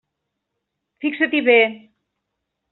[1.05, 1.61] Fixa-t'hi bé.